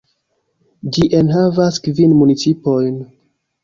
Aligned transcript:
Ĝi 0.95 1.05
enhavas 1.21 1.79
kvin 1.87 2.19
municipojn. 2.25 3.03